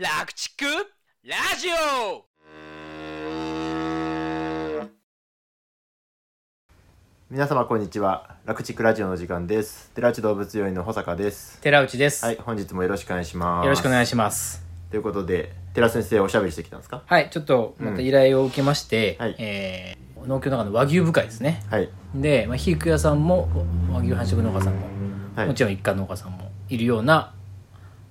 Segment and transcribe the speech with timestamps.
[0.00, 0.64] 楽畜
[1.24, 2.24] ラジオ。
[7.28, 8.36] 皆様こんにちは。
[8.44, 9.90] 楽畜ラジオの時間です。
[9.96, 11.60] 寺内動物病院の保坂です。
[11.62, 13.64] 寺内です、はい本日もよろしくお願いします。
[13.64, 14.64] よろしくお願いしします。
[14.92, 17.02] ということで寺先生おしゃべりしてきたんですか？
[17.04, 19.34] はいちょっとまた依頼を受けまして、はい。
[19.40, 21.64] えー農協の中の和牛部会ですね。
[21.70, 21.90] はい。
[22.14, 23.48] で、まあ、肥育屋さんも
[23.92, 24.86] 和牛繁殖農家さんも、
[25.34, 25.48] はい。
[25.48, 27.34] もちろん一貫農家さんもいるような、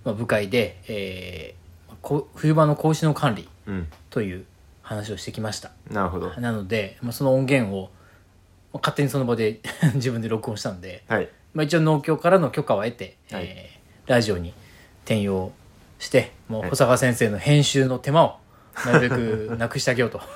[0.04, 1.66] まあ、部会で、えー
[2.08, 3.88] こ冬場の子牛の管理うん。
[4.09, 4.45] という
[4.81, 5.72] 話をしてきました。
[5.91, 6.30] なるほど。
[6.40, 7.90] なので、まあ、その音源を、
[8.72, 9.59] まあ勝手にその場で
[9.95, 11.30] 自分で録音したんで、はい。
[11.54, 13.44] まあ、一応農協からの許可を得て、はい。
[13.45, 14.54] えーラジオに
[15.04, 15.52] 転用
[16.00, 16.70] してもうはい。
[16.70, 18.38] 保坂先生の編集の手間を
[18.86, 20.22] なるべくなくしてあげようと。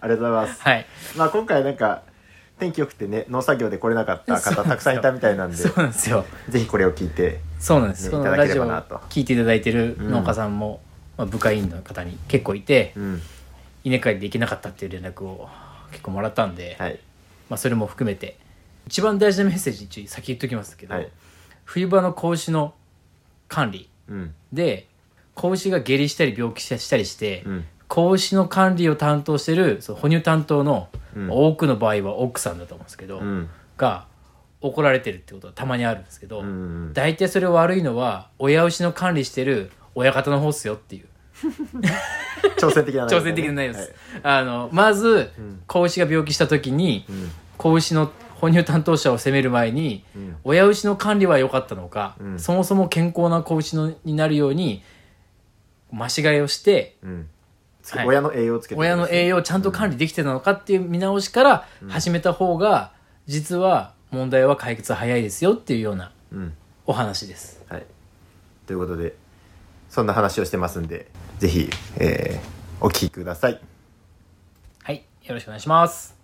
[0.00, 0.86] ありがとうございます、はい。
[1.16, 2.02] まあ今回なんか
[2.60, 6.24] 天気良くてね農作業で来れなかった方たくさんいたみたいなんでそうなんですよ。
[6.48, 8.96] ぜひこれを聞いてそうなんです、ねこのいただけれラジオをばなと。
[9.08, 10.80] 聞いていただいてる農家さんも、
[11.16, 13.22] まあ、部会員の方に結構いて、うん。
[13.82, 15.48] 稲刈りできなかったっていう連絡を
[15.90, 17.00] 結構もらったんで、はい。
[17.48, 18.36] まあ、それも含めて
[18.86, 21.08] 一番大事なメッセージ一応先言っときますけど、はい。
[21.64, 22.74] 冬場の子牛の
[23.48, 24.34] 管理うん。
[24.52, 24.86] で
[25.34, 31.28] 子牛が下痢したり病気したりして、うん子牛の管理を担当してるその哺乳担当の、うん。
[31.28, 33.48] 多くの場合は奥さんだと思うんですけど、うん。
[33.76, 34.06] が
[34.60, 36.48] 怒られてるってことはたまにあるんですけど、うんう
[36.90, 41.06] ん大体それ悪いのは親牛の管理してる親方の方っすよっていう。
[42.58, 44.20] 挑戦的な内容挑戦的な内容です、はい。
[44.22, 45.62] あのまず、うん。
[45.66, 47.30] 子牛が病気した時にうん。
[47.56, 50.36] 子牛の哺乳担当者を責める前に、うん。
[50.44, 52.38] 親牛の管理は良かったのか、うん。
[52.38, 54.84] そもそも健康な子牛のになるように
[55.92, 57.28] 増し飼いをしてうん。
[57.39, 57.39] つ
[57.98, 62.92] はい親の栄養をつけて親の栄養をちゃんと管理できてたのかっていう見直しから始めた方が、
[63.26, 66.54] 実は問題は解決早いですよっていうようなうん
[66.86, 67.62] お話です。
[67.68, 67.86] はい。
[68.66, 69.14] ということで、
[69.88, 71.06] そんな話をしてますんで、
[71.38, 73.60] ぜひ、えー、お聞きください。
[74.82, 76.16] はい、よろしくお願いします。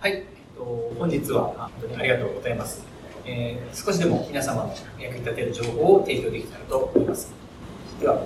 [0.00, 0.24] はい、えっ
[0.56, 2.84] と、本日は本当にありがとうございます。
[3.26, 7.32] えー少しでも皆様の役に立てる情報を提供できたらと思います。
[8.00, 8.22] では、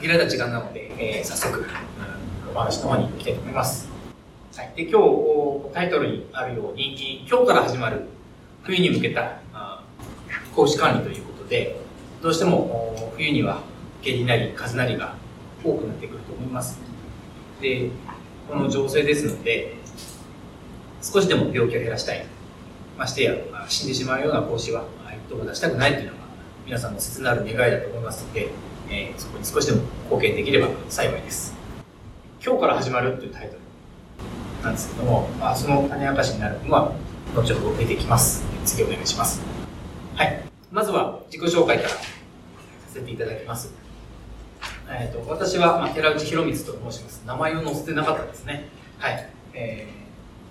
[0.00, 1.66] 限られた時間なので、えー早速、うん
[2.54, 3.88] お話の方に行きたいと思います。
[4.56, 8.06] はい、で今日タイトルにあるように、今日から始まる
[8.62, 9.82] 冬に向けたあ
[10.54, 11.78] 講師管理ということで、
[12.22, 13.60] どうしても冬には
[14.02, 15.14] 下痢なり風なりが
[15.62, 16.78] 多くなってくると思います。
[17.60, 17.90] で、
[18.48, 19.74] この情勢ですので、
[21.02, 22.24] 少しでも病気を減らしたい。
[22.96, 23.34] ましてや、
[23.68, 26.18] 死んでしまうような講師は、あ一等を出したくないというのが、
[26.66, 28.48] 皆さんの切なる願いだと思いますので、
[28.90, 31.54] えーそこに少しでも貢献できれば幸いです。
[32.44, 33.60] 今日から始まるというタイトル
[34.64, 36.92] なんですけども、まあ、その種明かしになるのは、
[37.34, 38.44] 後ほど出てきます。
[38.64, 39.40] 次お願いします。
[40.14, 40.42] はい。
[40.72, 41.96] まずは自己紹介からさ
[42.94, 43.72] せていただきます。
[44.90, 47.22] えー、と私は、まあ、寺内博光と申します。
[47.26, 48.68] 名前を載せてなかったですね。
[48.98, 49.28] はい。
[49.54, 49.98] えー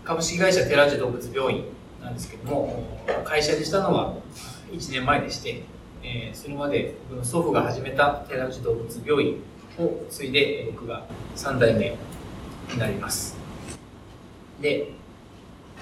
[0.08, 1.66] 株式会社寺内動物病院
[2.02, 4.14] なんですけども、会社にしたのは
[4.72, 5.64] 1年前でして、
[6.08, 9.42] えーそれまで僕の祖父が始めた寺内動物病院
[9.80, 11.98] を継いで、僕が3代目
[12.72, 13.36] になります。
[14.62, 14.92] で、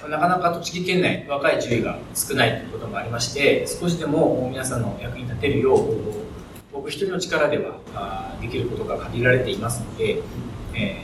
[0.10, 5.96] なかなか栃木県内若い獣医が少ないということもありまして、少しでも皆さんの役に立てるよう、
[6.74, 10.22] 僕一人の力ではあできることが限られていますので、
[10.74, 11.02] え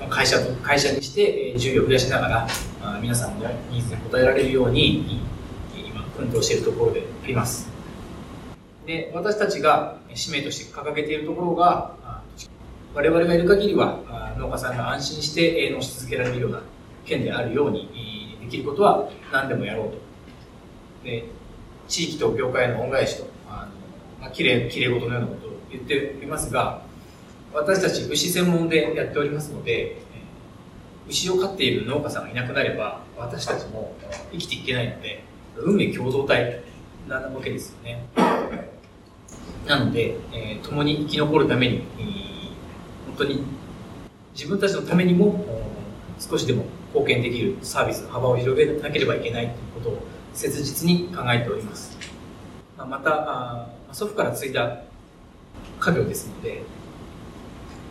[0.00, 2.48] ーま会社会社にしてえー従業を増やしながら
[2.82, 5.20] あ皆さんのニーズに応えられるように
[5.74, 7.68] 今奮闘しているところであります
[8.88, 11.94] で私たちが使命として掲げているところが
[12.94, 16.62] 我々がいる限りは農家さんが安心して営農し続けられるような
[17.04, 19.98] 県であるようにできることは何でもやろうと。
[21.04, 21.24] で
[21.86, 26.80] 地域と業界の恩返しとあの、まあ、きれいきれい事のようなことを言っておりますが
[27.52, 29.96] 私たち牛専門でやっておりますので、
[31.08, 33.94] 牛を飼っている農家さんがいなくなれば私たちも
[34.32, 35.22] 生きていけないので
[35.56, 36.62] 運命共同体
[37.06, 38.67] なわけですよね。
[39.68, 42.28] なので、えー共に生き残るために、えー
[43.06, 43.42] 本当に
[44.32, 45.44] 自分たちのためにも
[46.20, 51.98] 少しでも貢献できるサービスの幅を広げなければいけないということを切実に考えております。
[52.76, 54.82] まあまた祖父から継いだ
[55.80, 56.62] 家業ですので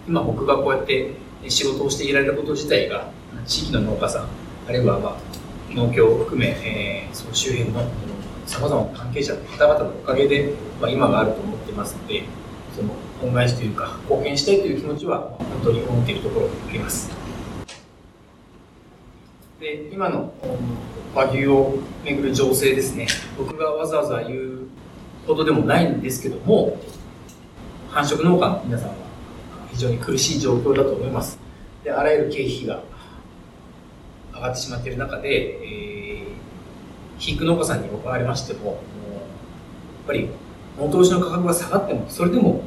[0.07, 1.11] 今僕がこうやって
[1.49, 3.09] 仕事をしていられること自体が
[3.45, 4.27] 地域の農家さん
[4.67, 5.17] あるいは、ま、
[5.71, 7.81] 農協を含め、えーその周辺の
[8.47, 12.23] さまざまな関係者の方々のおかげで、まあ、今があると思ってますので
[12.75, 17.11] その恩返しというか貢献したいという気持ちは本当に思っているところがあります
[19.59, 20.33] で今の
[21.13, 23.07] 和牛をめぐる情勢ですね
[23.37, 24.67] 僕がわざわざ言う
[25.27, 26.77] ほどでもないんですけども
[27.89, 28.95] 繁殖農家の皆さんは
[29.71, 31.39] 非常に苦しい状況だと思います。
[31.83, 32.81] であらゆる経費が
[34.33, 35.96] 上がってしまっている中で、えー、
[37.19, 38.77] 肥育農家さんにおかわりましても、やっ
[40.07, 40.29] ぱり
[40.77, 42.61] 元牛の価格が下がっても、それでも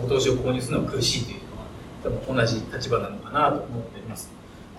[0.00, 1.38] 元牛を購入するのは苦しいという
[2.04, 4.30] のは、多分同じ立場なのかなと思っております。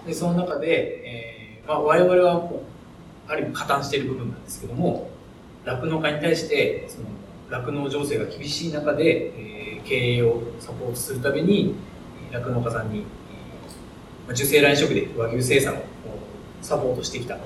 [0.06, 2.64] でその中で、えーまあ、我々はも
[3.28, 5.10] う、ある意味加担している部分なんですけども、
[5.66, 7.08] 酪農家に対して、その
[7.50, 11.76] 酪農情勢が厳しい中で、えー、経営をサポートするために、
[12.32, 13.00] 酪農家さんに、
[14.28, 15.82] えー、受精卵移植で和牛生産を
[16.62, 17.42] サポートしてきたと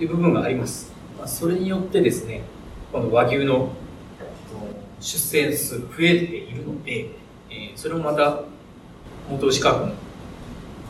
[0.00, 0.99] いう部分があります。
[1.20, 2.40] まあ、それによってですね、
[2.90, 3.72] この和牛の
[5.00, 7.10] 出生数増えているので、
[7.50, 8.40] えー、それもまた
[9.28, 9.92] 元牛価格の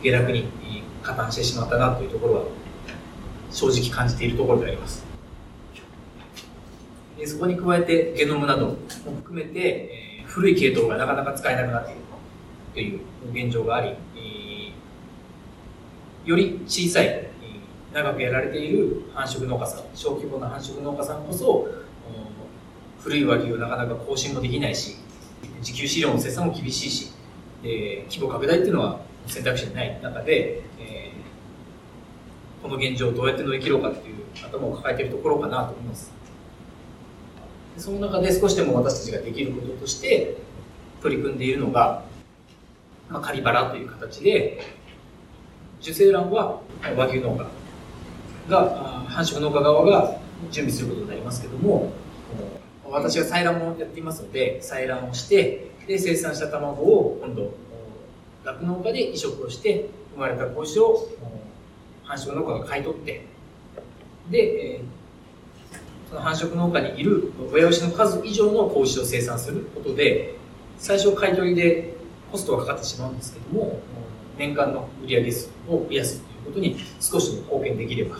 [0.00, 0.44] 下落に
[1.02, 2.42] 加担してしまったなというところは
[3.50, 5.04] 正直感じているところであります。
[7.18, 8.76] でそこに加えてゲノムなども
[9.16, 12.00] 含めて、えー、古い系統がなかなか使えなくなっている
[12.72, 17.29] という現状があり、えー、より小さい、
[17.92, 21.68] 長くやられている繁殖農家さん、小規模な繁殖農家さんこそ、
[23.00, 24.96] 古い和牛をなかなか更新もできないし、
[25.60, 27.12] 自給飼料の生産も厳しいし、
[27.64, 36.12] え規模拡大っていうのは選択肢にない中で、えー、この現状をどうやって乗り切ろうかっていう頭を抱えているところかなと思います。
[37.76, 40.36] その中で少しでも私たちができることとして
[41.02, 42.04] 取り組んでいるのが、
[43.08, 44.60] まあ、仮腹という形で、
[45.80, 46.60] 受精卵は
[46.96, 47.46] 和牛農家
[48.50, 50.16] が、繁殖農家側が
[50.50, 51.92] 準備することになりますけども、
[52.84, 57.54] 私が採卵もやっていますので、採卵をして、で、生産した卵を今度、
[58.44, 61.08] 酪農家で移植をして、生まれた子牛を
[62.04, 63.24] 繁殖農家が買い取って、
[64.30, 64.80] で、え
[66.08, 70.34] その繁殖農家にいる親牛の数以上の子牛を生産することで、
[70.78, 71.94] 最初買い取りで
[72.32, 73.78] コストがかかってしまうんですけども、
[74.36, 78.16] 年間の売上数を増やすということに少しでも貢献できれば、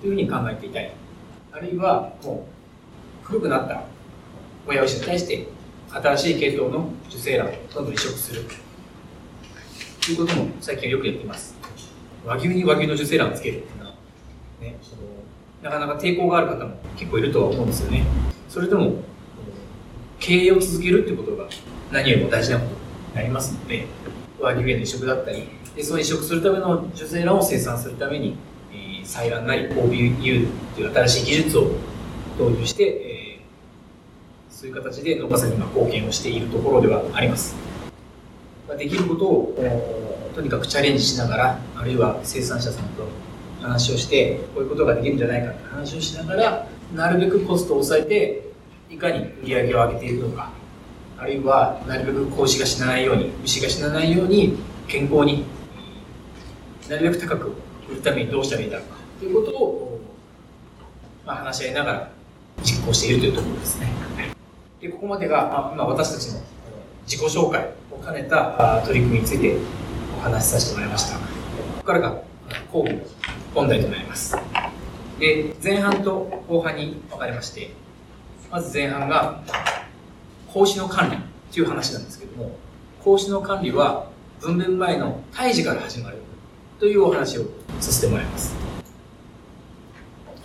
[0.00, 0.92] というふうに考えていたい。
[1.52, 2.46] あるいは、も
[3.24, 3.82] う、古くなった
[4.66, 5.46] 親牛に対して、
[5.90, 8.44] 新しい系統の受精卵をどんどん移植する。
[10.04, 11.56] ということも最近はよくやっています。
[12.24, 13.94] 和牛に和牛の受精卵をつけるっていうのは、
[14.60, 14.76] ね、
[15.62, 18.04] なかなか抵抗がある方も結構いるとは思うんですよね。
[18.48, 19.02] それでも、
[20.18, 21.48] 経営を続けるっていうことが
[21.90, 23.86] 何よりも大事なことになりますので、
[24.40, 28.36] 和牛への移植だったり、でその移植するための受精卵を生産するために、
[29.06, 31.70] 採卵なり OBU という新しい技術を
[32.38, 37.54] 導入して、えー、そういう形で農家さんに今貢献をしているところではあります。
[38.76, 39.54] できることを
[40.34, 43.06] とにかくチャレンジしながら、あるいは生産者さんと
[43.62, 48.42] 話をして、こういうことができるんじゃないかって話をしながら、なるべくコストを抑えて、
[48.90, 50.50] いかに売り上げを上げていくのか、
[51.16, 54.56] あるいは、なるべく子牛が死なないように、牛が死なないように、
[54.88, 55.44] 健康に、
[56.90, 57.52] なるべく高く
[57.90, 60.00] 売るためにどうしたらいいだろうか、ということを、
[61.24, 62.10] まあ、話し合いながら
[62.62, 63.88] 実行しているというところですね。
[64.80, 66.40] で、ここまでがま、今私たちの
[67.06, 69.56] 自己紹介を兼ねた取り組みについて
[70.18, 71.16] お話しさせてもらいました。
[71.18, 71.22] こ
[71.78, 72.20] こからが
[72.70, 73.00] 講義
[73.54, 74.36] 本題となります。
[75.18, 77.70] で、前半と後半に分かれまして、
[78.50, 79.42] まず前半が、
[80.52, 81.16] 格子の管理
[81.52, 82.56] という話なんですけども、
[82.98, 84.08] 格子の管理は
[84.40, 86.18] 分娩前の胎児から始まる
[86.78, 87.44] というお話を
[87.80, 88.75] させてもらいます。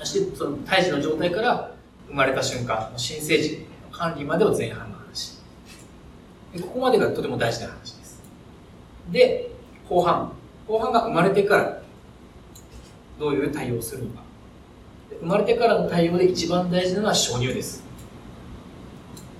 [0.03, 1.71] そして、その胎児の状態から
[2.07, 5.37] 生まれた瞬間の新生児の管理までを前半の話。
[6.53, 8.23] でここまでがとても大事な話です。
[9.11, 9.51] で、
[9.87, 10.31] 後半。
[10.67, 11.81] 後半が生まれてから
[13.19, 14.21] どういう対応をするのか。
[15.19, 17.83] 生まれてからの対応で一番大事なのは初乳です。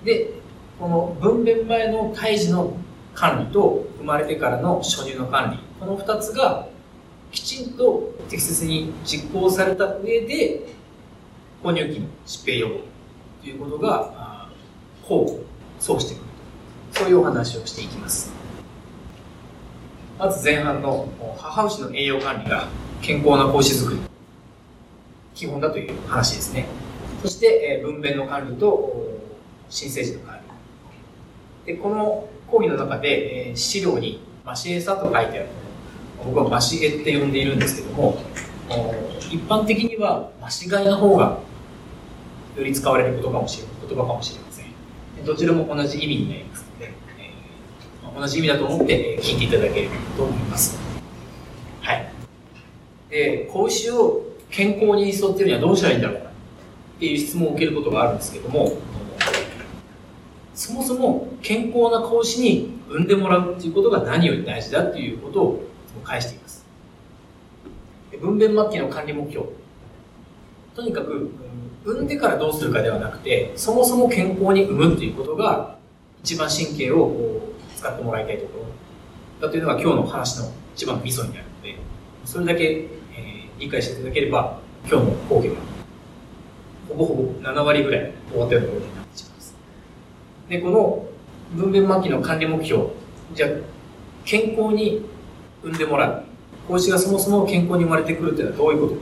[0.03, 0.33] で、
[0.79, 2.77] この分娩前の胎児の
[3.15, 6.67] 管理と生まれてからの初乳の管理、この2つが
[7.31, 10.67] きちんと適切に実行された上で、
[11.63, 14.49] 哺乳期の疾病予防ということが、
[15.03, 15.39] 交互、
[15.79, 16.23] そうしてくる
[16.93, 16.99] と。
[16.99, 18.41] そういうお話をしていきます。
[20.21, 21.09] まず前半の
[21.39, 22.67] 母牛の栄養管理が
[23.01, 23.99] 健康な子牛作り
[25.33, 26.67] 基本だという話ですね
[27.23, 29.19] そして、え分娩の管理と
[29.67, 30.39] 新生児の管
[31.65, 35.47] 理でこの講義の中で、え資料にマシエサと書いてある
[36.25, 38.21] 僕はマシエって呼んでいるんですけども
[39.31, 41.39] 一般的にはマシガイの方が
[42.57, 45.25] より使われることかもしれ言葉かもしれません。
[45.25, 50.77] どちらも同じ意味になりますので、え同じ意味だと思って聞いていただければと思います。
[51.81, 52.11] はい。
[53.09, 58.73] で、子牛を健康に育てるにはどうしたらいいんだろうっていう質問を受けることがあるんですけども、
[60.53, 66.65] そもそも健康な子牛に産んでもらうっていうことが何より大事だっていうことを返しています。
[68.19, 69.47] 分娩末期の管理目標。
[70.75, 71.29] とにかく、
[71.83, 75.77] 産んでからどうするかではなくて、そもそも健康に産むっていうことが、
[76.23, 77.41] 一番神経を
[77.75, 78.59] 使ってもらいたいとこ
[79.39, 81.77] ろだというのが今日の話の一番のミソになるので、
[82.25, 85.55] それだけ、えー、理解していただければ、今日の講義は、
[86.89, 89.55] ほぼほぼ7割ぐらい終わったようなことになってしまいます。
[90.49, 91.05] で、この
[91.55, 92.85] 分娩末期の管理目標、
[93.33, 93.49] じゃあ、
[94.23, 95.03] 健康に
[95.63, 96.23] 産んでもらう。
[96.67, 99.01] 子牛がそもそも健康に生まれてくるっていうのはどういうことか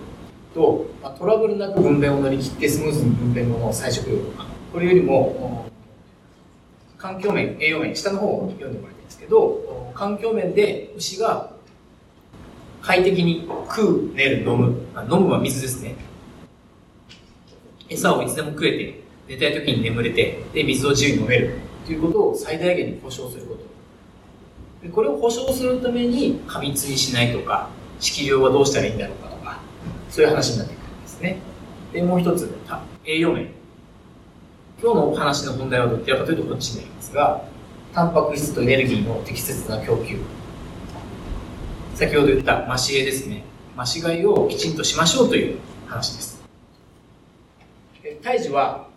[0.53, 5.65] と、まあ、トラブルなく分娩を乗り切ってスムーズに分娩後の再食用とか、これよりも、
[6.97, 11.51] 環境面、栄養面、下の方を読んでもらいたいんですけど、環境面で牛が
[12.81, 14.81] 快適に食う、寝る、飲む。
[15.11, 15.95] 飲むは水ですね。
[17.89, 21.55] 餌をいつでも食えて、寝たい時に眠れて、で、水を自由に飲める。
[21.85, 23.78] ということを最大限に保証すること。
[24.87, 27.69] これを保証するために過密にしないとか、
[27.99, 29.59] 色量はどうしたらいいんだろうかとか、
[30.09, 31.37] そういう話になってくるんですね。
[31.91, 32.49] で、もう一つ、
[33.03, 33.49] 栄養面。
[34.81, 37.43] 今日のお話の本題はどちらかというとこっちになりますが、
[37.93, 40.19] タンパク質とエネルギーの適切な供給。
[41.95, 43.43] 先ほど言ったマシエですね。
[43.75, 45.57] マシガイをきちんとしましょうという
[45.87, 46.41] 話です。
[48.21, 48.87] 胎児は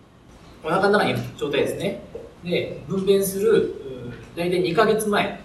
[0.63, 2.01] お腹の中にいる状態ですね。
[2.45, 3.75] で、分娩する
[4.37, 5.41] 大体2ヶ月前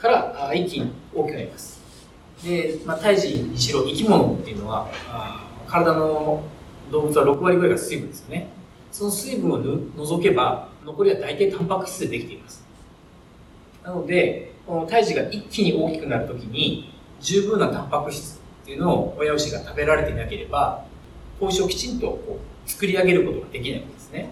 [0.00, 1.80] から一気に大きくなります。
[2.44, 4.88] で、まあ、胎児にしろ生き物っていうのは、
[5.66, 6.42] 体の
[6.90, 8.48] 動物は6割ぐらいが水分ですよね。
[8.92, 12.64] その水分を除けば、残りは大体タンパク質でできています。
[13.82, 20.84] なので、この胎児が一気に大きくなるときに、十分なタンパク質っていうのを親牛が食べられていなければ、
[21.40, 24.30] 子牛をきちんとこう作り上げることができないわけですね。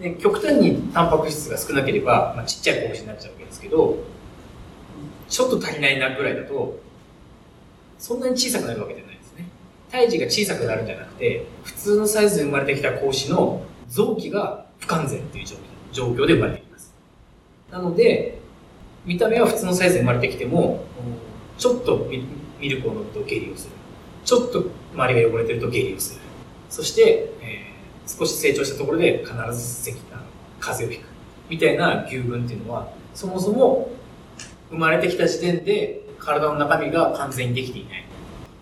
[0.00, 3.98] で極端にタンパク質が少なければ、まあ、ちっちゃい子になっちゃうわけですけど、
[5.28, 6.80] ちょっと足りないなぐらいだと、
[7.98, 9.46] そんなに小さくなるわけじゃないですね。
[9.90, 15.46] 胎児が小さくなるんじゃなくて、普通のサイズで生まれてきた子の臓器が不完全という
[15.92, 16.94] 状況で生まれてきます。
[17.70, 18.40] なので、
[19.04, 20.84] 見た目は普通のサイズで生まれてきても、
[21.58, 22.08] ちょっと
[22.58, 23.72] ミルクを飲むと下痢をする。
[24.24, 26.20] ちょっと周りが汚れてると下痢をする。
[26.70, 27.71] そして、えー、
[28.06, 30.22] 少し成長したところで必ず咳あの
[30.60, 31.12] 風邪をひく。
[31.48, 33.90] みたいな牛群っていうのは、そもそも
[34.70, 38.04] 生まれてきた時点で体の中身が完全にできていない。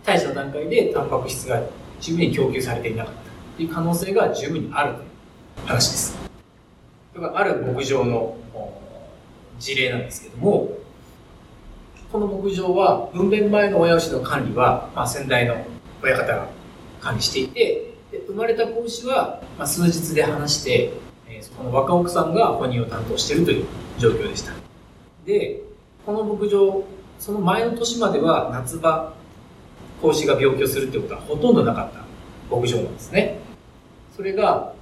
[0.04, 1.62] 胎児の段階でタンパク質が
[2.00, 3.20] 十分に供給されていなかった
[3.56, 6.18] という可能性が十分にあるという話です。
[7.14, 8.36] だからある牧場の
[9.58, 10.72] 事例なんですけども、
[12.10, 15.54] この牧場は分娩前の親牛の管理は、まあ、先代の
[16.02, 16.48] 親方が
[17.00, 20.92] 管理していて、で生まれた子牛は、まあ、数日で離して、
[21.28, 23.66] えー、そこの若奥さんが本人を担当しているという
[23.98, 24.52] 状況でした。
[25.24, 25.60] で、
[26.04, 26.84] この牧場、
[27.18, 29.14] その前の年までは夏場、
[30.02, 32.00] 子牛が病気をするってことはほとんどなかった
[32.54, 33.38] 牧場なんですね。
[34.16, 34.74] それが、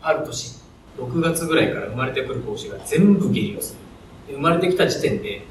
[0.00, 0.56] ある年、
[0.98, 3.74] 6月ぐらいから生まれてくる子牛が全部下痢をす
[4.28, 4.34] る。
[4.34, 5.42] 生まれてきた時点で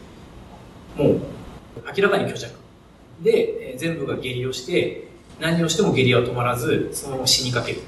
[0.97, 1.19] もう
[1.95, 2.55] 明らかに虚弱
[3.21, 5.04] で、え全部が下痢をして
[5.39, 7.81] 何をしても下痢は止まらずそのまま死にかける。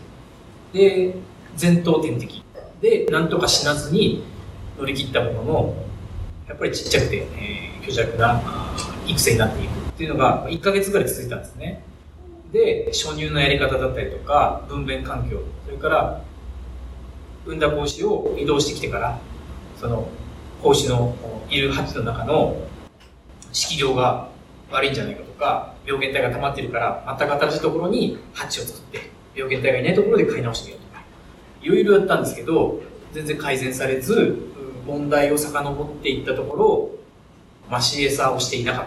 [0.74, 1.16] で
[1.60, 2.44] 前頭点滴
[2.82, 4.24] で何とか死なずに
[4.78, 5.76] 乗り切ったものの
[6.48, 8.42] やっぱりちっちゃくて、えー、虚弱な
[9.06, 9.72] 育成になっていく。
[9.90, 11.84] っていうのが1ヶ月ぐらい続いたんですね。
[12.52, 15.42] で初乳のやり方だったりとか分娩環境。
[15.66, 16.22] それから
[17.46, 19.20] 産んだ子牛を移動してきてから
[19.80, 20.08] その
[20.62, 21.16] 子牛の
[21.50, 22.58] いる鉢の中の
[23.52, 24.30] 色量が
[24.70, 31.04] 悪いんじゃないかとか、病原体が溜まってるから、全く新しいところに鉢を作って、病原体がいないところで買い直してみようとか、
[31.62, 32.82] いろいろやったんですけど、
[33.14, 34.36] 全然改善されず、
[34.86, 36.92] 問題を遡っていったところ、
[37.72, 38.86] 増し餌をしていなかっ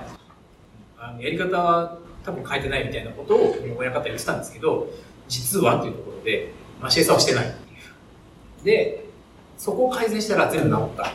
[0.98, 1.06] た。
[1.06, 4.88] あのやり方は多分変えてないみたいなことを親方言ってたんですけど、
[5.26, 6.52] 実はというところで、
[6.82, 7.76] 増し餌をしてないってい
[8.62, 8.64] う。
[8.64, 9.04] で、
[9.56, 11.12] そこを改善したら全部治った。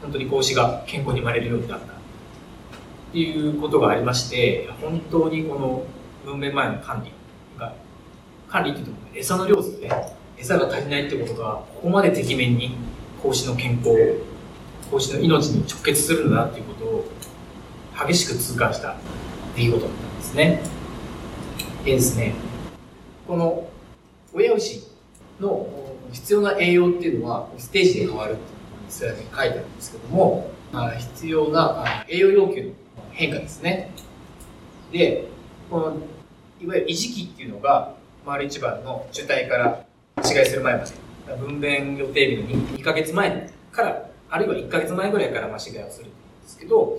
[0.00, 2.01] 本当に子が健康に生まれるようになった。
[3.12, 5.84] っていうことがありまして、本当にこの
[6.24, 7.12] 分娩前の管理
[7.60, 7.74] が、
[8.48, 9.90] 管理って言っても餌の量ですね。
[10.38, 12.74] 餌が足りないってことが、ここまでてきめんに
[13.22, 13.90] 子牛の健康、
[14.90, 17.04] 子牛の命に直結するんだなっていうことを
[18.06, 18.96] 激しく痛感した
[19.56, 20.62] 出来事だったんですね。
[21.84, 22.32] でですね、
[23.28, 23.68] この
[24.32, 24.84] 親牛
[25.38, 25.68] の
[26.12, 28.48] 必要な栄養っていうのはステージで変わるっていう
[28.80, 30.50] のがスライドに書いてあるんですけども、
[30.98, 32.70] 必要な栄養要求の
[33.12, 33.90] 変化ですね。
[34.90, 35.28] で、
[35.70, 35.96] この、
[36.60, 37.94] いわゆる維持期っていうのが、
[38.24, 39.84] 丸一番の受胎から
[40.18, 40.92] 違いする前まで
[41.36, 46.14] 分娩予定日の 2, 2ヶ月前から、あるいは1ヶ月前ぐらいから増し飼いをするんで
[46.46, 46.98] すけど、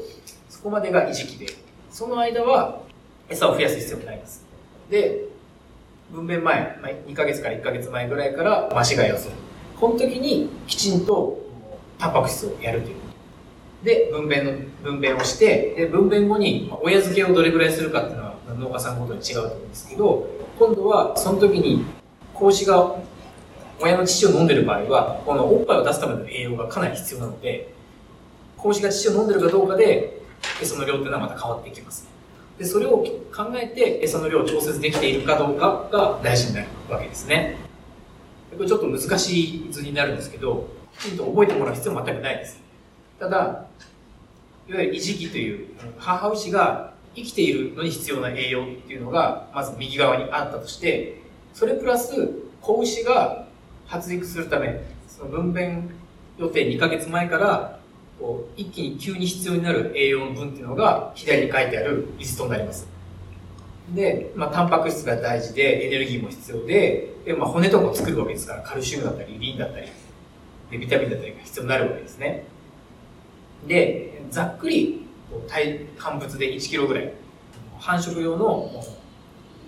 [0.49, 1.47] そこまでが維持期で、
[1.91, 2.81] その間は
[3.29, 4.45] 餌を増やす必要がないです。
[4.89, 5.25] で、
[6.11, 9.35] 分娩前、まあ、2ヶ月から1ヶ月前ぐらいから増し飼いをする。
[9.79, 11.39] この時にきちんと
[11.97, 12.95] タンパク質をやるという
[13.83, 14.51] で、分娩の、
[14.83, 21.85] 分娩をして、で、分娩後に親付けをどれぐらいするかっていうのは農家さんごとに違うと思うんですけど、今度はその時に
[22.33, 22.95] 子牛が
[23.81, 27.73] 親の乳を飲んでる場合は、このおっぱいを出すための栄養がかなり必要なので、
[28.57, 30.21] 子牛が乳を飲んでるかどうかで、
[30.61, 32.07] 餌の量っていうのはまた変わっていきます。
[32.57, 37.57] で、それを考えて餌の量を調節できているかどうかが大事になるわけですね。
[38.55, 42.62] これちょっと難しい図になるんですけど、きちんと覚えてもらう必要は全くないです。
[43.23, 43.37] ただ、
[44.67, 51.21] いわゆる維持期という母牛が生きているのに必要な栄養っていうのが、まず右側にあったとして、
[51.53, 53.47] それプラス子牛が
[53.85, 55.89] 発育するため、その分娩
[56.37, 57.79] 予定2ヶ月前から、
[58.19, 62.85] こう一気に急に必要になる栄養の分っていうのが左に書いてあるリストになります。
[63.95, 69.87] で、まあ、タンパク質が大事で、エネルギーも必要で、で、まあ、骨とかを作るわけですから、カルシウムだったり、リンだったり、
[70.71, 72.51] でビタミンだったりが必要になるわけですね。
[73.67, 75.05] で、ざっくり
[75.47, 77.13] 体、乾物で1キロぐらい、
[77.79, 78.83] 繁殖用の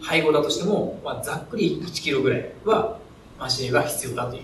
[0.02, 2.98] 配合だとしても、まあ、ざっくり1キロぐらいは、
[3.40, 4.44] マシネが必要だという、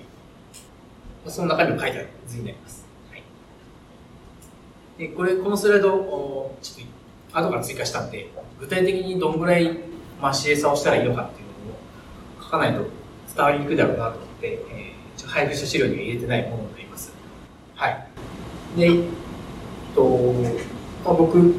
[1.28, 2.86] その中にも書いてある図になります。
[3.10, 3.24] はい、
[4.98, 6.52] でこれ、このスライド、ちょ
[6.84, 8.30] っと後から追加したんで、
[8.60, 9.78] 具体的にどんぐらい
[10.22, 12.86] マシエサをしたらいいのかっていうのを書かないと
[13.36, 17.14] 伝わりにくいだろうなと思って、えー、配布した資料には入れてないものになります。
[17.76, 18.08] はい。
[18.78, 18.90] で、
[19.96, 20.34] と、
[21.06, 21.56] まあ、僕、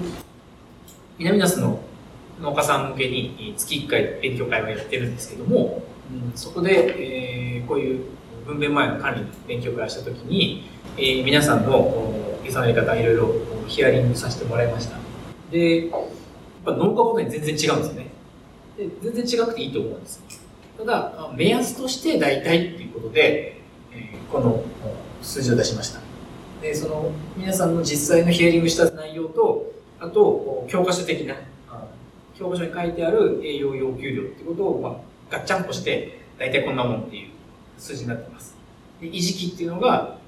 [1.19, 1.81] 南那須の
[2.41, 8.05] 農家さん向けに月1回勉強会をやってるんですけども、うん、そこで、えー、こういう
[8.45, 12.13] 分娩前の管理の勉強会をしたときに、えー、皆さんの
[12.45, 13.35] 餌のやり方いろいろ
[13.69, 14.97] ヒアリングさせてもらいました。
[15.51, 16.01] で、やっ
[16.65, 18.07] ぱ農家ごとに全然違うんですよね。
[18.77, 20.23] で全然違くていいと思うんです。
[20.77, 23.61] ただ、目安として大体っていうことで、
[23.93, 24.65] えー、この
[25.23, 26.02] 数字を出しました。
[26.63, 31.35] でその皆さんの実際のヒアリングした内容とあと教科書的な
[32.39, 34.97] 教科書に書いてある栄養要求量ってことを、まあ、
[35.29, 37.31] ガッチャンコして大体こんなもんっていう
[37.77, 38.57] 数字になってます。
[39.01, 40.19] で維持期っていうのが、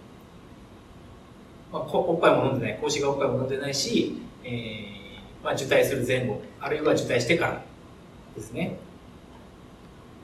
[1.73, 7.65] まあ、おっぱいも飲んでない子牛がおっぱいも飲んでないし、えーまあ、受胎する前後あるいは受胎してから
[8.35, 8.77] ですね。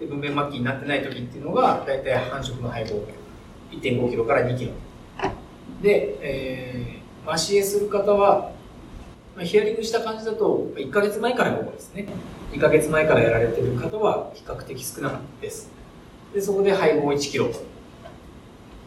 [0.00, 3.06] で分娩末期になってない時っていうのが大体繁殖の配合
[3.70, 4.72] 1.5キロから2キロ。
[5.82, 8.52] で、えー、マシエする方は、
[9.36, 12.06] まあ、ヒアリングした感じだと、1ヶ月前からが多いですね。
[12.52, 15.70] 2ヶ月前からやられてる方は比較的少なかったです。
[16.34, 17.50] で、そこで配合1キロ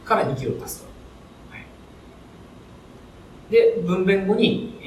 [0.06, 0.88] から2キロ足すと。
[1.50, 1.66] はい、
[3.52, 4.86] で、分娩後に、え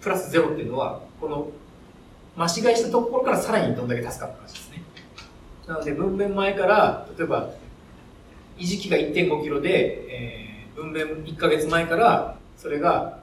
[0.00, 1.48] ー、プラスゼロっていうのは、この、
[2.36, 4.82] 増し飼いしたところからさらにどんだけ足すかって話ですね。
[5.66, 7.50] なので、分娩前から、例えば、
[8.58, 13.20] 維持期が1.5キロで、えー、分娩1ヶ月前から、それが、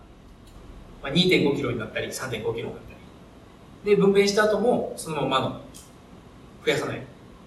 [1.01, 2.93] まあ、2.5キロになったり、3.5キロになった
[3.83, 3.95] り。
[3.95, 5.61] で、分娩した後も、そのままの、
[6.65, 7.01] 増やさない。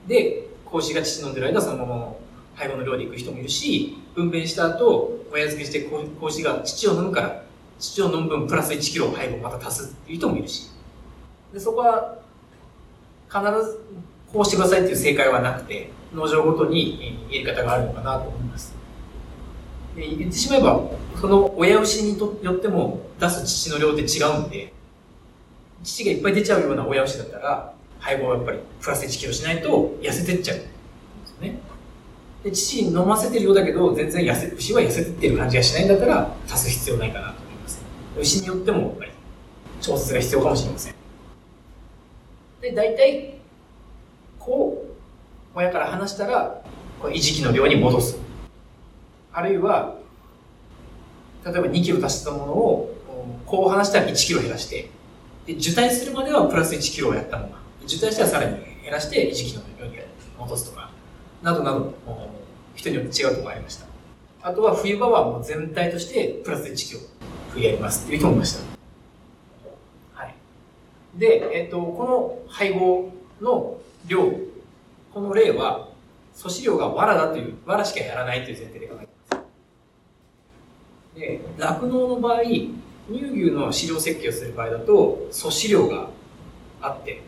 [0.07, 2.21] で、子牛が乳飲んでる間、そのままの
[2.55, 7.43] 配合の量で行く人もいるし、分娩した後、親付けして子牛が乳を飲むから、
[7.79, 10.71] 乳を飲む分プラス1キロ配合また足すっていう人もいるし。
[11.53, 12.19] で、そこは、
[13.29, 13.81] 必ず、
[14.33, 18.75] こうしてくださいっていう正解はなくて、農場ごとにやり方があるのかなと思います。
[19.95, 20.81] で言ってしまえば、
[21.21, 24.73] その親牛によっても出す乳の量って違うんで、
[25.85, 30.67] 乳がいっぱい出ちゃうような親牛だったら、配合はやっぱりプラス1キロしないと痩せてっちゃうんで
[31.27, 31.59] すよね。
[32.45, 37.85] で乳飲ませてるようだけど、全然痩せ、牛は痩せてってる感じがしないんだったら、足す必要ないかなと思います。
[38.19, 39.11] 牛によってもやっぱり
[39.83, 40.95] 調節が必要かもしれません。
[42.61, 43.36] で、大体、
[45.57, 46.63] 親から離したら、
[47.05, 48.19] 維持期の量に戻す。
[49.33, 49.97] あるいは、
[51.47, 52.95] 例えば2キロ足したものを、
[53.47, 54.91] こう離したら1キロ減らして、
[55.47, 57.53] で受胎するまではプラス1キロをやったもの、
[57.87, 59.97] 受胎したらさらに減らして維持期の量に
[60.39, 60.91] 戻すとか、
[61.43, 61.95] などなど、
[62.75, 63.87] 人によって違うところありました。
[64.43, 67.01] あとは冬場はもう全体としてプラス1キロ
[67.55, 70.21] 冬やりますっていう人もいました。
[70.21, 70.35] はい。
[71.15, 72.05] で、えっ、と、こ
[72.47, 74.31] の配合の量
[75.17, 75.89] この例は、
[76.35, 79.39] 素飼料が藁だという、藁しかやらないという前提で考えていま
[81.15, 81.19] す。
[81.19, 82.71] で、酪農の場合、乳
[83.09, 86.11] 牛の飼料設計をする場合だと、素飼料が
[86.83, 87.23] あって、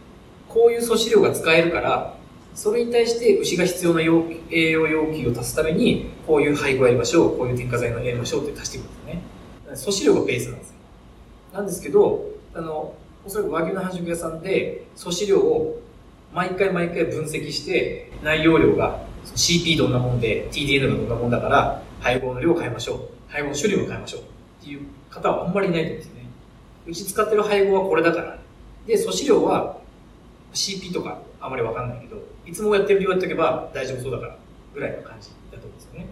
[0.50, 2.14] こういう素飼料が使えるから、
[2.54, 9.22] それに対して牛が必要な要栄養要求を足すために、こういう配合やりましょう、こういう添加剤のやりましょうって足していくんですね。
[9.76, 10.74] 素飼料がベースなんですよ。
[11.54, 12.22] なんですけど、
[12.52, 12.92] あの、
[13.24, 15.80] おそらく和牛の繁殖屋さんで素飼料を
[16.32, 23.00] 毎回毎回分析して内容量が CP どんなもんで TDN がどんなもんだから配合の量を変えましょう。
[23.28, 24.20] 配合の種類を変えましょう。
[24.20, 24.24] っ
[24.64, 26.26] ていう方はあんまりいないと思うんですよね。
[26.86, 28.38] うち使ってる配合はこれだから。
[28.86, 29.78] で、素飼料は
[30.52, 34.36] CP とかあまりわかんないけど、いつもやってる量やっておけば大丈夫そうだから
[34.74, 36.06] ぐらいの感じだと思うんですよね。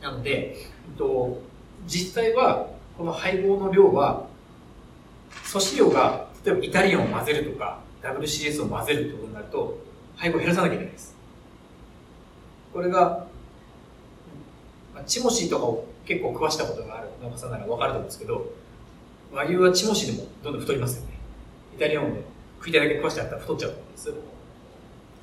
[0.00, 1.42] なので、えっと、
[1.86, 4.26] 実際はこの配合の量は
[5.44, 9.78] 素子量が例えばイタリアンを混ぜるとか WCS を混ぜるってことになると
[10.16, 11.16] 配合を減らさなきゃいけないです。
[12.72, 13.26] これが、
[15.06, 18.52] チモシーとかを結構食わしたことがある農家さんならわかると思うんですけど、
[19.32, 21.18] 和牛はチモシーでもどんどん太りますよね。
[21.76, 22.22] イタリアンで
[22.58, 24.12] 食いたいだけ食わしてあったら太っちゃうと思うんです。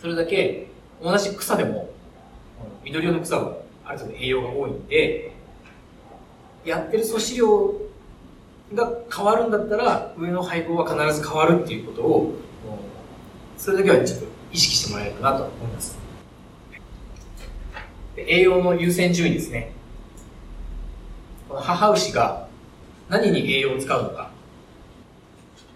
[0.02, 0.68] それだけ
[1.02, 1.90] 同じ草でも
[2.84, 5.32] 緑色の草はある程度栄養が多いんで、
[6.66, 7.74] やってる素飼料
[8.74, 12.34] が変わるんだったら、上の配合は必ず変わるっていうことを、
[13.58, 15.98] それだけはちょっと意識してもらえるかなと思います。
[18.18, 19.72] 栄養の優先順位ですね。
[21.48, 22.48] この母牛が
[23.10, 24.32] 何に栄養を使うのか。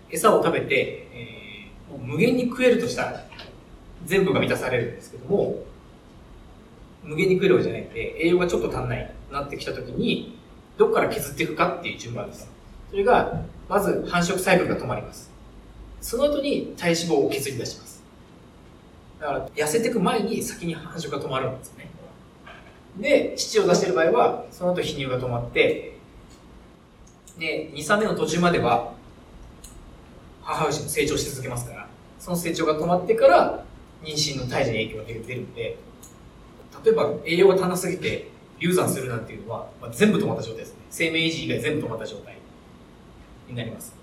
[0.09, 3.25] 餌を食べて、えー、無限に食えるとしたら、
[4.05, 5.63] 全部が満たされるんですけども、
[7.03, 10.37] 無限に食えるわけじゃないんで、栄養がちょっと足んないなってきたときに、
[10.77, 12.49] どこから削っていくかっていう順番です。
[12.89, 15.30] それが、まず繁殖サイクルが止まります。
[16.01, 18.03] その後に体脂肪を削り出します。
[19.19, 21.89] だから、痩せていく前に先に繁殖が止まるんですね。
[22.97, 25.97] で、乳を出している場合は、その後肥乳が止まって、
[27.37, 28.93] で、2、3目の途中までは、
[30.41, 31.87] 母牛も成長し続けますから、
[32.19, 33.63] その成長が止まってから、
[34.03, 35.77] 妊娠の胎児に影響が出るんで、
[36.83, 40.79] 例えば栄養が足らなすぎて流産するなんていうのは、まあ、全部止まった状態ですね。
[40.89, 42.37] 生命維持以外全部止まった状態
[43.47, 43.93] になります。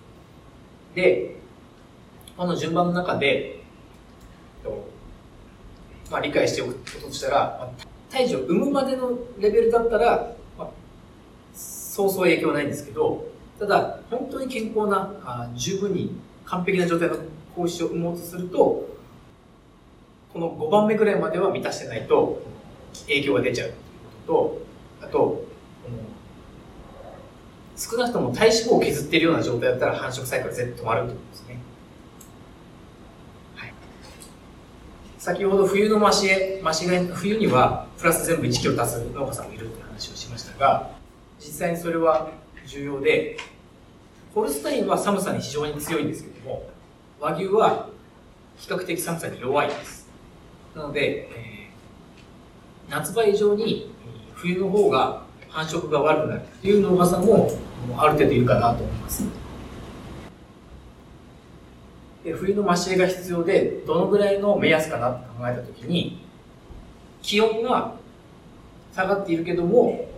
[0.94, 1.37] で、
[2.38, 3.64] この順番の中で、
[6.08, 7.70] まあ、理解しておくこととしたら、まあ、
[8.08, 10.68] 胎児を産むまでのレベルだったら、まあ、
[11.52, 13.26] そうそう影響はないんですけど、
[13.58, 17.16] ただ、本当に健康な、あ十分に完璧な状態の
[17.56, 18.88] 子牛を産もうとすると、
[20.32, 22.40] この5番目ぐらいまでは満たしてないと
[23.08, 23.78] 影響が出ちゃうという
[25.00, 25.44] ことと、あと、
[27.76, 31.58] 少なくとも体脂肪を削っているような状態だったら繁殖サイクル全部止まるということですね。
[33.56, 33.72] はい、
[35.28, 36.26] 先ほど冬の増し、
[36.64, 40.90] 増しが冬にはプラス全部1キロ足す農家さんもいるって話をしましたが、
[41.38, 42.30] 実際にそれは
[42.66, 43.36] 重要で、
[44.34, 46.70] ホルスタインは寒さに非常に強いんですけども、
[47.20, 47.90] 和牛は
[48.56, 50.08] 比較的寒さに弱いです。
[50.74, 53.92] なので、えー、夏場以上に
[54.32, 57.50] 冬の方が繁殖が悪くなるっていう農家さんも
[57.98, 59.24] ある程度いるかなと思います。
[62.24, 66.24] で冬の増し絵が必要で、どのぐらいの目安かなと考えたときに、
[67.22, 67.94] 気温が
[68.94, 70.08] 下がっているけども、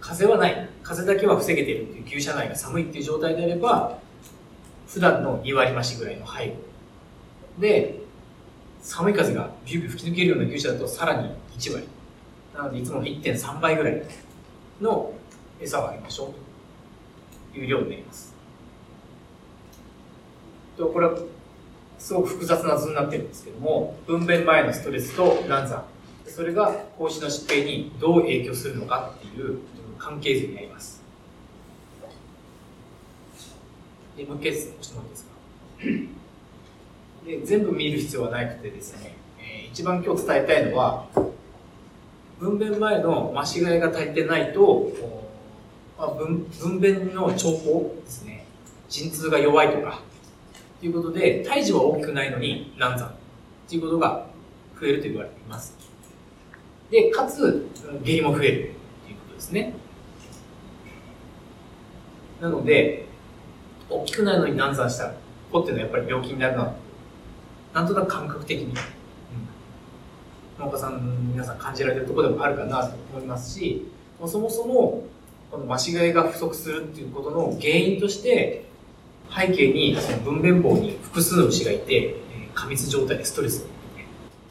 [0.00, 0.68] 風はない。
[0.82, 3.98] 風だけは防げているっていう牛舎内が寒いっていう状態であれば、
[4.86, 6.54] 普段の2割増しぐらいの配合。
[7.58, 8.00] で、
[8.82, 11.88] 寒い風がビュービュー吹き抜けるような牛舎だとさらに1割。
[12.54, 14.02] なのでいつもの1.3倍ぐらい
[14.80, 15.12] の
[15.60, 18.33] 餌をあげましょうという量になります。
[20.76, 21.18] とこれは
[21.98, 25.84] すごく複雑な図になってるんですけども、分娩前のストレスと難産。
[26.26, 29.58] それが孔子の疾病にどう影響するのかっていう
[29.98, 31.02] 関係図になります。
[34.16, 35.30] で、もう一回押してもいいですか？
[37.26, 41.06] で全部見る必要はなくてですね、えー、一番今日伝えたいのは
[42.38, 44.90] 分娩前の増し替えが足りてないと、
[45.98, 48.44] まあ、分分娩の兆候ですね
[48.88, 50.02] 陣痛が弱いとか
[50.84, 53.14] ということで胎児は大きくないのに難産
[53.66, 54.26] ということが
[54.78, 55.74] 増えると言われています。
[56.90, 57.70] でかつ
[58.02, 58.54] 下痢も増える。
[59.06, 59.72] ということですね。
[62.38, 63.06] なので
[63.88, 65.14] 大きくないのに難産した
[65.50, 66.74] 子っていうのはやっぱり病気になるな。
[67.72, 68.74] なんとなく感覚的に、うん、
[70.66, 73.90] 農家さん皆さん感じられてるところでもあるかなと思いますし
[74.26, 75.02] そもそも
[75.50, 78.73] この増し飼いが不足するっていうことの原因として
[79.30, 82.16] 背景にその分娩房に複数の牛がいて
[82.54, 83.66] 過密状態でストレスを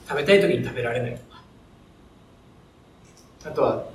[0.08, 1.42] 食べたい時に食べられないとか。
[3.46, 3.86] あとは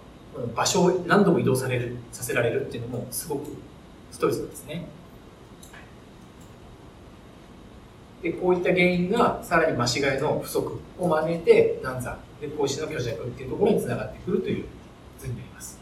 [0.55, 3.49] 場所を何度も移動されるさせられるっていうのもすごく
[4.13, 4.87] ストレスなんですね。
[8.23, 14.65] で、こういった原因がさらに増し替えの不足を招いて難産、で、講師の虚弱っていうところにつながってくるという
[15.19, 15.78] 図になります。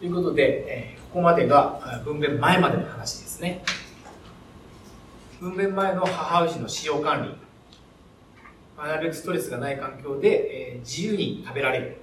[0.00, 3.64] ということで、えー、ここまでが分娩前までの話ですね。
[5.40, 7.34] 分娩前の母牛の使用管理。
[8.76, 11.96] なるべくストレスがない環境で、えー、自由に食べられる。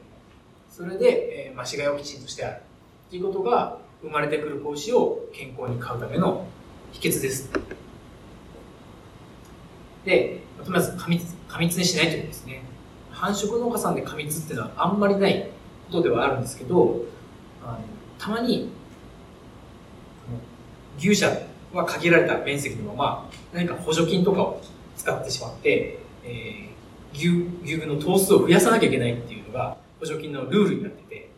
[0.69, 2.61] それで、えー、増し飼いをきちんとしてある。
[3.09, 6.45] ということが、生まれてくる子牛を健康に飼うための
[6.91, 7.49] 秘訣です。
[10.03, 12.61] で、とりあえず過密過密にしないということですね。
[13.09, 15.49] 繁殖農家さんで過密っていうのはあんまりない
[15.87, 17.05] ことではあるんですけど、
[18.17, 18.69] たまに
[20.97, 21.31] 牛舎
[21.73, 24.61] は限られた面積のまま何か補助金とかを
[24.95, 27.17] 使ってしまって、えー、
[27.63, 31.29] 牛牛の頭数を増やさなきゃいけないっていうのが補助金のルールになってて。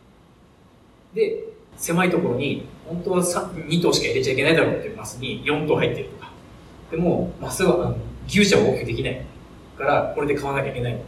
[1.14, 1.44] で
[1.76, 6.32] 狭いところに本当は2頭しか入れちゃいけないだろうっていうマスに4頭入ってるとか。
[6.90, 7.94] でもマスは
[8.26, 9.24] 牛舎を大きくできない
[9.76, 10.98] からこれで買わなきゃいけない。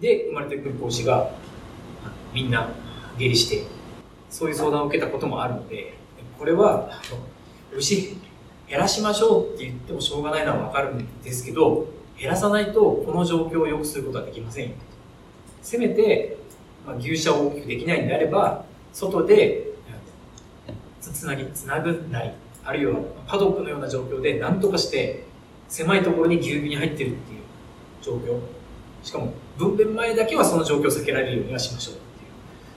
[0.00, 1.30] で生まれてくる子牛が
[2.34, 2.68] みんな
[3.18, 3.64] 下痢して
[4.30, 5.94] そういう相談を受けたこともあるので
[6.38, 6.90] これは
[7.76, 8.16] 牛
[8.68, 14.74] 減らしましょうって言ってもしょうがないのはわかるんですけど減らさないとこの状況を良くすることはできませんよ。
[15.62, 16.38] せめて、
[16.86, 19.70] まあ、牛舎を大きくできないんであれば外で
[21.00, 22.30] つなぎつなぐなり
[22.64, 25.24] あるいはパドックのような状況で何とかして
[25.68, 27.40] 狭いところにぎゅうぎゅうに入ってるっていう
[28.02, 28.38] 状況。
[29.02, 32.06] しかも分娩前だけはその状況を避けられるようにはしましょうっていう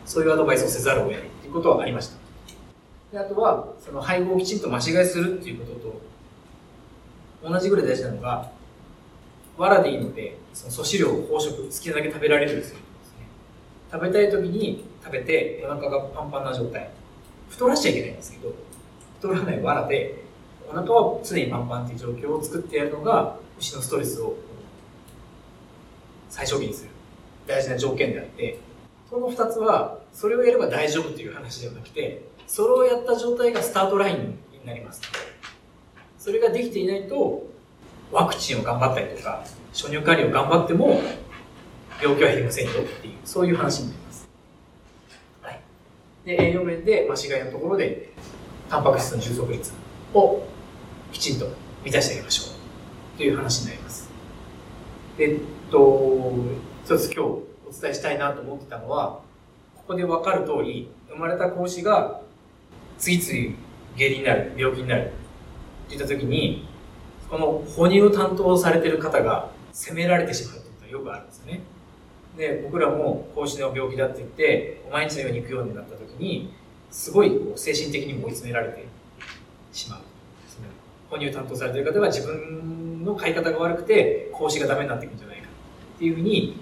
[0.06, 1.33] そういうアドバイスをせざるを得ない。
[1.54, 2.18] ことはありました。
[3.12, 6.02] であとはその配合をきちんと間違いするっていうことと
[7.50, 8.50] 同じぐらい大事なのが
[9.58, 13.28] 藁でいいのでその素飼料飽食好きなだけ食べられるようにするんですね。
[13.92, 16.90] 食べたい時に食べてお腹がパンパンな状態。
[17.50, 18.56] 太らしちゃいけないんですけど
[19.20, 20.24] 太らない藁で
[20.68, 24.36] お腹は常にパンパンっていう状況を作ってやるのが牛のストレスを
[26.30, 26.90] 最小限にする。
[27.46, 28.58] 大事な条件であって
[29.14, 35.04] この2つはそれをやれば大丈夫という話ではなくてそれをやった状態がスタートラインになります。
[36.18, 37.46] それができていないと
[38.12, 41.00] ワクチンを頑張ったりとか初乳管理を頑張っても
[42.02, 44.30] 病気は減りませんよっていうそういう話になります、
[45.42, 45.62] はい、
[46.26, 48.14] で栄養面で間違いのところで
[48.70, 49.74] タンパク質の充足率
[50.16, 50.42] を
[51.12, 51.50] きちんと
[51.84, 52.52] 満たしてあげましょ
[53.16, 54.10] うという話になります。
[55.20, 56.34] えっと
[56.86, 59.22] 一つ今日お伝えしたいなと思ってたのは
[59.76, 62.22] ここで分かる通り生まれた子牛が
[63.00, 63.58] 次々
[63.98, 65.12] 下痢になる病気になる
[65.88, 66.68] っていった時に
[67.30, 71.62] この哺乳を担当されてる方が責められてしまうってことはよくあるんですよね。
[72.38, 76.54] で僕らも子牛の病気だって言って毎日のように行くようになった時に
[76.92, 78.86] すごいこう精神的にも追い詰められて
[79.72, 80.00] しまう。
[81.10, 85.44] 哺乳担当されてる方は自分の飼い方が悪くて子牛がダメになっていくんじゃないか
[85.96, 86.58] っていうふうに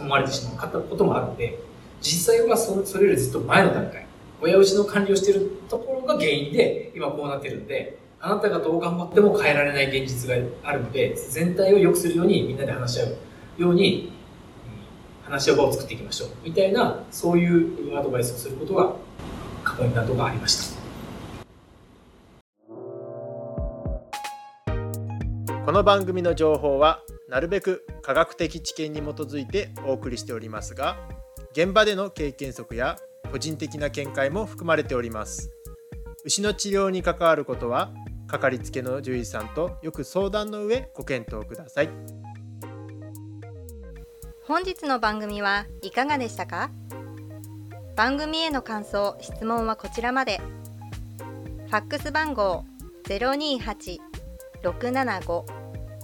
[0.00, 1.58] 思われてしまうこともあるので
[2.00, 4.06] 実際はそれよりずっと前の段階
[4.40, 13.16] 親牛の管理をしているところが原因で今こうなってるんであなたがどう頑張っても変えられない現実があるので全体を良くするようにみんなで話し合う
[13.58, 14.12] ように
[15.24, 18.92] 話し合う場を作っていきましょうみたいなそういうアドバイスをすることが
[19.64, 20.78] 過去に何度かありました。
[25.68, 30.96] この番組の情報はなるべく科学的知見に基づいてお送りしておりますが
[31.52, 32.96] 現場での経験則や
[33.30, 35.50] 個人的な見解も含まれております。
[36.24, 37.92] 牛の治療に関わることは
[38.26, 41.90] かかりつけの獣医さんとよく相談の上ご検討ください。
[44.44, 46.70] 本日の番組はいかがでしたか？
[47.96, 50.40] 番組への感想質問はこちらまで。
[51.66, 52.64] ファックス番号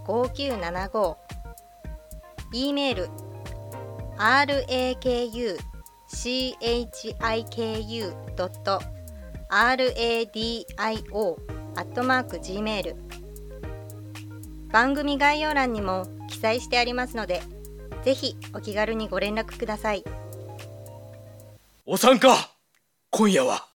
[0.06, 1.16] 5975
[2.52, 3.08] e メール。
[4.16, 5.58] Rakuchiku
[9.50, 11.36] radio
[11.76, 12.94] アットマーク gmail
[14.70, 17.42] 番組概要欄にも記載してありますので
[18.04, 20.04] ぜひお気軽にご連絡ください。
[21.86, 22.50] お参加
[23.10, 23.73] 今夜は。